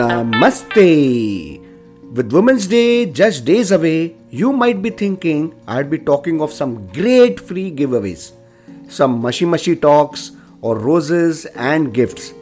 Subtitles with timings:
[0.00, 1.60] Namaste.
[2.14, 6.86] With Women's Day just days away, you might be thinking I'd be talking of some
[6.88, 8.32] great free giveaways,
[8.88, 12.32] some mushy mushy talks, or roses and gifts.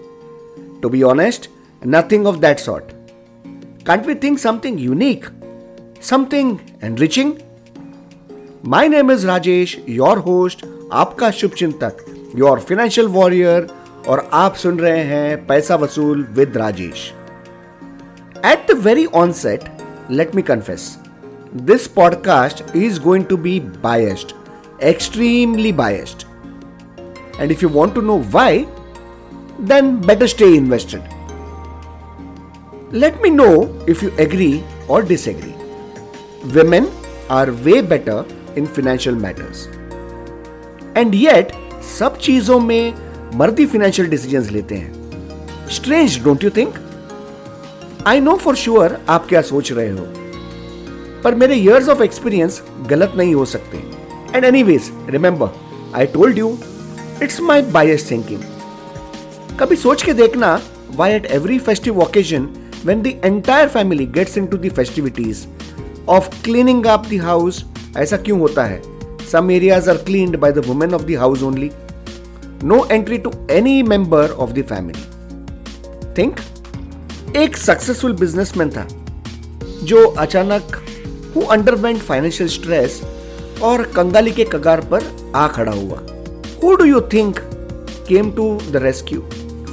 [0.82, 1.48] To be honest,
[1.82, 2.94] nothing of that sort.
[3.84, 5.26] Can't we think something unique?
[6.00, 7.42] Something enriching?
[8.63, 11.97] My name is Rajesh, your host, आपका शुभ चिंतक,
[12.35, 13.71] your financial warrior,
[14.07, 17.13] और आप सुन रहे हैं पैसा वसूल with Rajesh
[18.43, 19.67] At the very onset,
[20.09, 20.97] let me confess,
[21.53, 24.33] this podcast is going to be biased,
[24.81, 26.25] extremely biased.
[27.39, 28.67] And if you want to know why,
[29.59, 31.01] then better stay invested.
[32.91, 35.55] Let me know if you agree or disagree.
[36.53, 36.89] Women
[37.29, 38.25] are way better
[38.56, 39.62] in financial matters.
[40.96, 41.52] And yet,
[41.98, 42.94] सब चीज़ों में
[43.34, 46.74] मर्दी financial decisions लेते हैं। Strange don't you think
[48.06, 50.06] I know for sure आप क्या सोच रहे हो।
[51.24, 53.78] पर मेरे इयर्स ऑफ़ एक्सपीरियंस गलत नहीं हो सकते।
[54.34, 55.48] And anyways remember
[55.96, 56.58] I told you
[57.22, 58.40] it's my bias thinking
[59.60, 60.60] कभी सोच के देखना
[60.96, 62.48] why at every festive occasion
[62.86, 65.38] when the entire family gets into the festivities
[66.16, 67.56] of cleaning up the house
[67.98, 68.80] ऐसा क्यों होता है?
[69.32, 71.70] Some areas are cleaned by the women of the house only.
[72.64, 75.02] No entry to any member of the family.
[76.16, 76.40] Think.
[77.36, 78.86] एक successful businessman था,
[79.84, 80.76] जो अचानक
[81.34, 83.00] who underwent financial stress
[83.62, 85.04] और कंगाली के कगार पर
[85.36, 85.98] आ खड़ा हुआ।
[86.62, 87.38] Who do you think
[88.08, 89.20] came to the rescue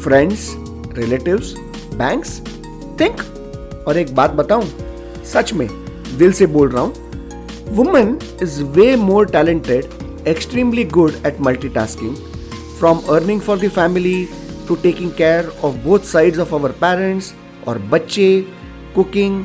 [0.04, 0.50] friends
[0.98, 1.54] relatives
[1.96, 2.40] banks
[3.00, 3.22] think
[3.88, 4.68] और एक बात बताऊँ,
[5.34, 5.68] सच में
[6.18, 7.05] दिल से बोल रहा हूँ
[7.70, 12.16] women is way more talented extremely good at multitasking
[12.80, 14.18] from earning for the family
[14.68, 17.34] to taking care of both sides of our parents
[17.68, 18.30] और बच्चे
[18.96, 19.44] cooking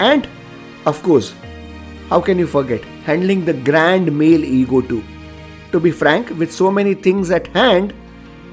[0.00, 0.26] and
[0.86, 1.34] of course
[2.10, 5.02] how can you forget handling the grand male ego too
[5.72, 7.94] to be frank with so many things at hand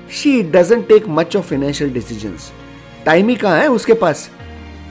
[0.10, 2.52] she doesn't take much of financial decisions
[3.06, 4.30] time ही कहाँ है उसके पास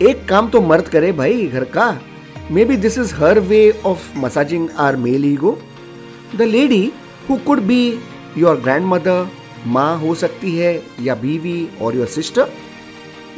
[0.02, 1.86] एक काम तो मर्द करे भाई घर का
[2.64, 5.56] maybe this is her way of massaging our male ego
[6.36, 6.82] the lady
[7.28, 7.78] who could be
[8.38, 8.56] your
[8.86, 9.26] grandmother
[9.66, 10.72] माँ हो सकती है
[11.02, 12.50] या बीवी और your sister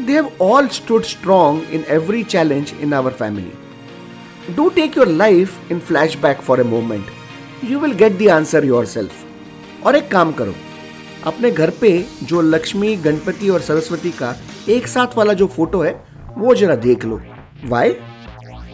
[0.01, 5.71] they have all stood strong in every challenge in our family do take your life
[5.73, 5.79] in
[6.23, 7.07] flashback for a moment
[7.71, 10.55] you will get the answer yourself और एक काम करो,
[11.27, 14.35] अपने घर पे जो लक्ष्मी, गणपति और सरस्वती का
[14.69, 15.95] एक साथ वाला जो फ़ोटो है,
[16.39, 17.21] वो जरा देख लो।
[17.65, 17.97] Why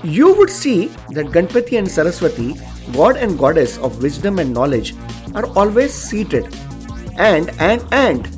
[0.04, 2.54] you would see that Ganpati and Saraswati,
[2.92, 4.94] god and goddess of wisdom and knowledge,
[5.34, 6.52] are always seated.
[7.18, 8.28] And, and, and,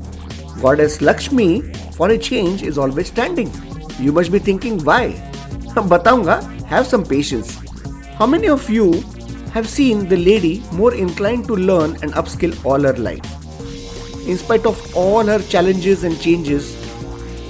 [0.60, 1.62] goddess Lakshmi,
[1.96, 3.50] for a change, is always standing.
[3.98, 5.12] You must be thinking why?
[5.74, 7.58] Bataunga, have some patience.
[8.18, 9.00] How many of you
[9.52, 13.24] have seen the lady more inclined to learn and upskill all her life?
[14.28, 16.76] In spite of all her challenges and changes,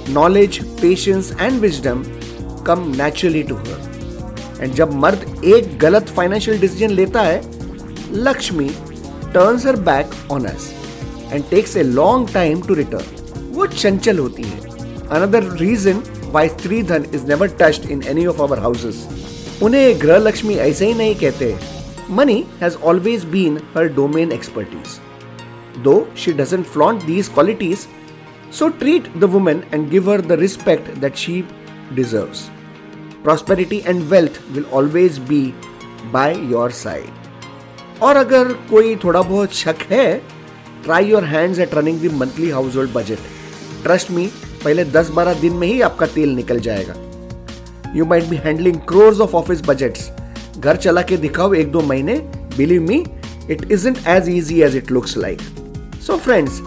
[0.09, 2.03] knowledge, patience, and wisdom
[2.63, 3.94] come naturally to her.
[4.55, 7.41] And जब मर्द एक गलत financial decision लेता है,
[8.13, 8.69] Lakshmi
[9.33, 10.71] turns her back on us
[11.31, 14.59] and takes a long time to return वो चंचल होती है।
[15.11, 16.01] Another reason
[16.33, 16.49] why
[16.83, 19.07] stridhan is never touched in any of our houses
[19.63, 21.55] उन्हें ग्रह लक्ष्मी ऐसे ही नहीं कहते
[22.11, 27.87] money has always been her domain expertise though she doesn't flaunt these qualities
[28.59, 31.43] so treat the women and give her the respect that she
[31.93, 32.49] deserves
[33.25, 35.41] prosperity and wealth will always be
[36.13, 40.07] by your side और अगर कोई थोड़ा बहुत शक है
[40.83, 43.19] try your hands at running the monthly household budget
[43.83, 44.25] trust me
[44.63, 46.93] पहले 10-12 दिन में ही आपका तेल निकल जाएगा।
[47.95, 50.09] You might be handling crores of office budgets
[50.59, 52.17] घर चला के दिखाओ एक दो महीने
[52.57, 53.03] believe me
[53.49, 55.41] it isn't as easy as it looks like
[56.07, 56.59] so friends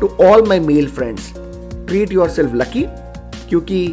[0.00, 1.32] to all my male friends
[1.88, 2.84] treat yourself lucky
[3.48, 3.86] क्योंकि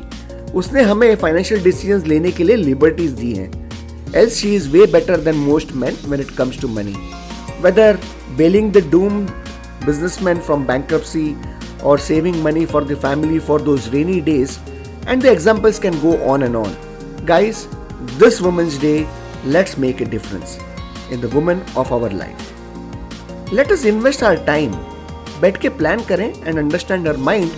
[0.55, 3.49] उसने हमें फाइनेंशियल डिसीज़न लेने के लिए लिबर्टीज दी है।
[4.15, 6.95] L she is way better than most man when it comes to money
[7.61, 7.99] whether
[8.37, 9.25] bailing the doom
[10.21, 10.93] businessman from bank
[11.83, 14.57] और saving money for the family for those rainy days
[15.07, 16.75] and the examples can go on and on
[17.27, 17.65] guys
[18.19, 18.95] this women's day
[19.45, 20.57] let's make a difference
[21.13, 24.71] in the women of our life let us invest our time
[25.41, 27.51] बैठ के plan करें and understand her mind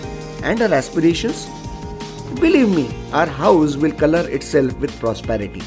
[0.44, 1.46] and our aspirations
[2.39, 5.61] Believe me, our house will color itself with prosperity.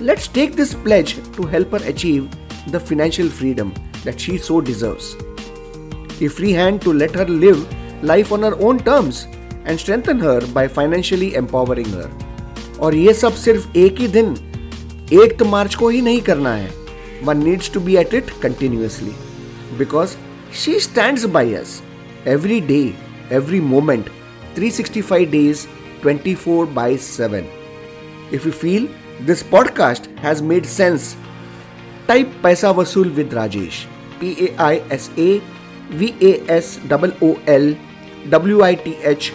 [0.00, 2.28] Let's take this pledge to help her achieve
[2.68, 3.72] the financial freedom
[4.04, 5.14] that she so deserves.
[6.20, 7.62] A free hand to let her live
[8.02, 9.26] life on her own terms
[9.64, 12.10] and strengthen her by financially empowering her.
[12.80, 14.34] और ये सब सिर्फ एक ही दिन
[15.12, 16.70] एक मार्च को ही नहीं करना है
[17.24, 19.12] one needs to be at it continuously
[19.78, 20.16] because
[20.62, 21.80] she stand by us
[22.28, 22.80] every day
[23.32, 24.08] every moment
[24.57, 25.63] 365 days
[26.01, 27.47] 24 by 7
[28.37, 28.87] if you feel
[29.31, 31.09] this podcast has made sense
[32.11, 33.81] type paisa vasool with rajesh
[34.19, 35.29] p a i s a
[36.03, 36.71] v a s
[37.29, 37.67] o l
[38.37, 39.33] w i t h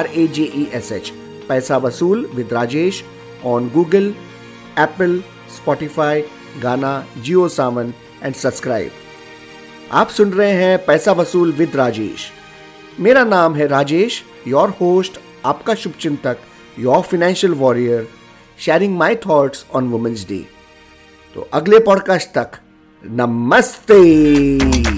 [0.00, 1.12] r a j e s h
[1.52, 3.04] paisa vasool with rajesh
[3.52, 4.10] on google
[4.88, 5.22] apple
[5.60, 6.16] spotify
[6.62, 6.92] गाना
[7.24, 7.92] जियो सावन
[8.22, 8.90] and subscribe
[9.92, 12.30] आप सुन रहे हैं पैसा वसूल with Rajesh
[13.00, 16.38] मेरा नाम है Rajesh your host आपका Shubh Chintak
[16.78, 18.08] your financial warrior
[18.58, 20.46] sharing my thoughts on women's day
[21.34, 22.50] तो अगले पॉडकास्ट तक,
[23.06, 24.97] नमस्ते।